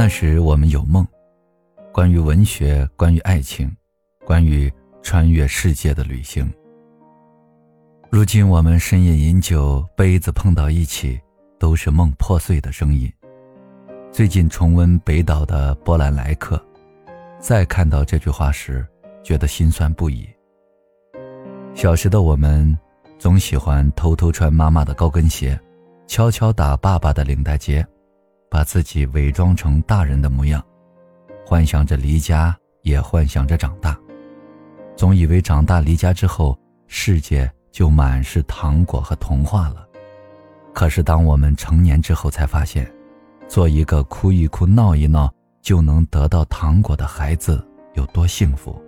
[0.00, 1.04] 那时我们有梦，
[1.92, 3.68] 关于文学，关于爱情，
[4.24, 4.72] 关于
[5.02, 6.48] 穿越世界的旅行。
[8.08, 11.20] 如今我们深夜饮酒，杯子碰到一起，
[11.58, 13.12] 都是梦破碎的声音。
[14.12, 16.56] 最近重温北岛的《波兰来客》，
[17.40, 18.86] 再看到这句话时，
[19.24, 20.28] 觉得心酸不已。
[21.74, 22.78] 小时的我们，
[23.18, 25.58] 总喜欢偷偷穿妈妈的高跟鞋，
[26.06, 27.84] 悄悄打爸爸的领带结，
[28.50, 30.62] 把自己伪装成大人的模样，
[31.46, 33.98] 幻想着离家，也幻想着长大，
[34.96, 39.86] 总以为长大离家之后，世界就满是糖果和童话了。
[40.74, 42.90] 可是当我们成年之后，才发现。
[43.48, 48.78] 做一个哭一哭、闹一闹就能得到糖果的孩子有多幸福，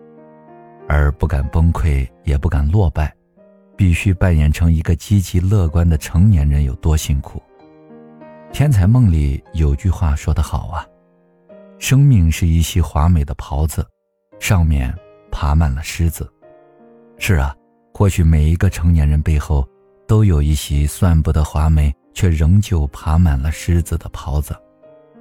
[0.86, 3.10] 而不敢崩溃也不敢落败，
[3.74, 7.42] 必须扮演成一个积极乐观的成年人有多辛苦。
[8.52, 10.86] 天才梦里有句话说得好啊
[11.78, 13.86] ：“生命是一袭华美的袍子，
[14.38, 14.94] 上面
[15.30, 16.30] 爬满了虱子。”
[17.18, 17.54] 是啊，
[17.94, 19.66] 或许每一个成年人背后
[20.06, 21.92] 都有一袭算不得华美。
[22.12, 24.54] 却仍旧爬满了虱子的袍子，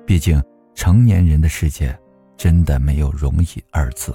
[0.08, 1.98] 毕竟成年人的世界
[2.36, 4.14] 真的没有容易二字。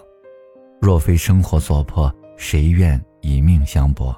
[0.83, 4.15] 若非生活所迫，谁愿以命相搏？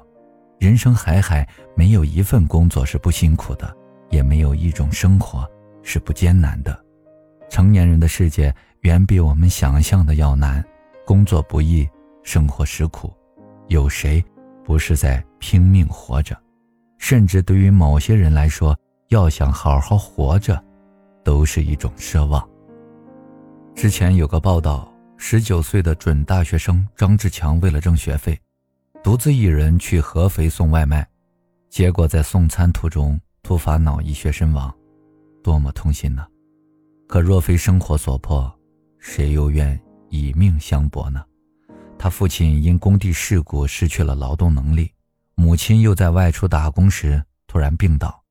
[0.59, 3.73] 人生海海，没有一份工作是不辛苦的，
[4.09, 5.49] 也没有一种生活
[5.83, 6.77] 是不艰难的。
[7.49, 10.63] 成年人的世界远比我们想象的要难，
[11.05, 11.87] 工作不易，
[12.23, 13.13] 生活实苦，
[13.67, 14.23] 有谁
[14.65, 16.37] 不是在拼命活着？
[16.97, 18.77] 甚至对于某些人来说，
[19.09, 20.61] 要想好好活着，
[21.23, 22.45] 都是一种奢望。
[23.75, 28.37] 之前有个报道，十九岁的准大学生张志强为了挣学费，
[29.03, 31.07] 独自一人去合肥送外卖，
[31.69, 33.17] 结果在送餐途中
[33.47, 34.69] 突发脑溢血身亡，
[35.41, 36.27] 多么痛心呢！
[37.07, 38.53] 可若非生活所迫，
[38.99, 41.23] 谁又愿以命相搏呢？
[41.97, 44.91] 他父亲因工地事故失去了劳动能力。
[45.35, 48.21] 母亲又在外出打工时突然病倒，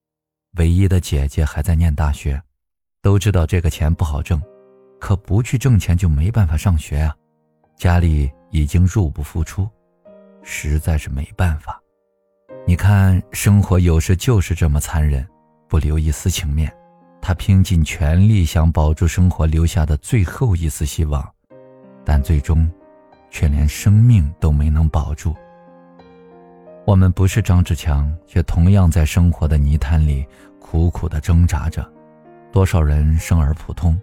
[0.58, 2.38] 唯一的姐姐还在念大学，
[3.00, 4.38] 都知道这个钱不好挣，
[5.00, 7.16] 可不去挣钱就没办法上学啊，
[7.74, 9.66] 家里已经入不敷出，
[10.42, 11.80] 实在是没办法。
[12.68, 15.24] 你看，生活有时就是这么残忍，
[15.68, 16.70] 不留一丝情面。
[17.22, 21.24] 他拼尽全力想保住生活留下的最后一丝希望，
[22.04, 22.68] 但最终，
[23.30, 25.32] 却连生命都没能保住。
[26.84, 30.26] 我们不是张志强，却同样在生活的泥潭里
[30.58, 31.88] 苦苦的挣扎着。
[32.50, 33.96] 多少人生而普通，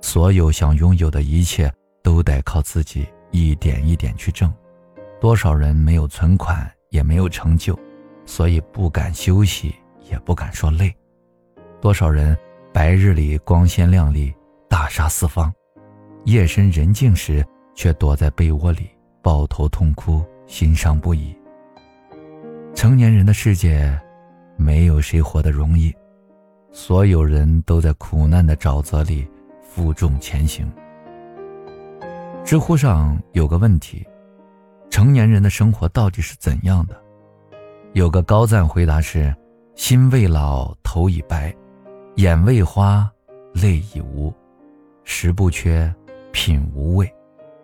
[0.00, 1.72] 所有想拥有的一切
[2.04, 4.52] 都得靠自己一点一点去挣。
[5.20, 7.76] 多少人没有存款，也没有成就，
[8.26, 9.74] 所以不敢休息，
[10.10, 10.94] 也不敢说累。
[11.80, 12.36] 多少人
[12.72, 14.34] 白日里光鲜亮丽，
[14.68, 15.50] 大杀四方，
[16.24, 17.42] 夜深人静时
[17.74, 18.90] 却躲在被窝里
[19.22, 21.34] 抱头痛哭，心伤不已。
[22.74, 23.98] 成年人的世界，
[24.56, 25.94] 没有谁活得容易，
[26.72, 29.26] 所有人都在苦难的沼泽里
[29.62, 30.70] 负重前行。
[32.44, 34.06] 知乎上有个问题：
[34.90, 37.00] 成年人的生活到底是怎样的？
[37.96, 39.34] 有个高赞回答是：
[39.74, 41.50] 心未老，头已白；
[42.16, 43.10] 眼未花，
[43.54, 44.30] 泪已无；
[45.02, 45.90] 食不缺，
[46.30, 47.06] 品无味；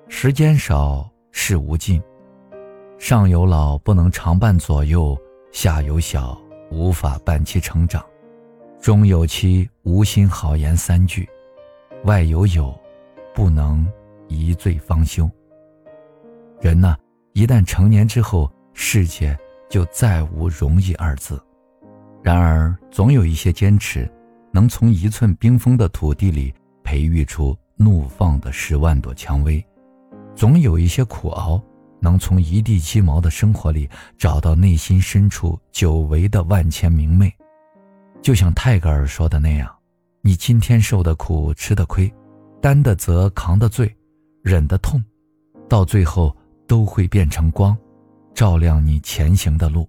[0.08, 2.02] 时间少，事无尽。
[2.96, 5.14] 上有老不能常伴左右，
[5.50, 8.02] 下有小无法伴其成长，
[8.80, 11.28] 中有妻无心好言三句，
[12.04, 12.74] 外有友
[13.34, 13.86] 不能
[14.28, 15.30] 一醉方休。
[16.58, 16.96] 人呢，
[17.34, 19.38] 一旦成年之后，世界
[19.72, 21.42] 就再无容易二字。
[22.22, 24.06] 然而，总有一些坚持，
[24.52, 26.52] 能从一寸冰封的土地里
[26.84, 29.64] 培育出怒放的十万朵蔷薇；
[30.36, 31.58] 总有一些苦熬。
[32.00, 33.88] 能从一地鸡毛的生活里
[34.18, 37.32] 找到内心深处久违的万千明媚，
[38.20, 39.72] 就像泰戈尔说的那样
[40.20, 42.12] ：“你今天受的苦、吃的亏，
[42.60, 43.94] 担的责、扛的罪，
[44.42, 45.00] 忍的痛，
[45.68, 46.36] 到最后
[46.66, 47.78] 都会变成光，
[48.34, 49.88] 照亮你前行的路。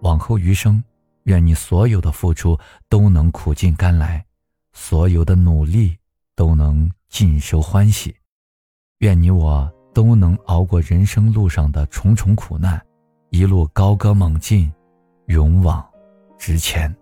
[0.00, 0.82] 往后余生，
[1.24, 2.58] 愿你所有的付出
[2.88, 4.24] 都能苦尽甘来，
[4.72, 5.96] 所有的努力
[6.34, 8.14] 都能尽收欢喜。
[8.98, 12.84] 愿你我。”都能熬过人生路上的重重苦难，
[13.30, 14.68] 一路高歌猛进，
[15.26, 15.88] 勇往
[16.36, 16.92] 直前。